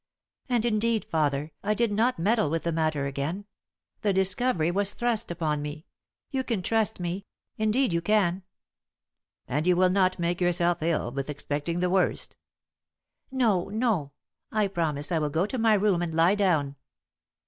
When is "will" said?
9.75-9.91, 15.19-15.29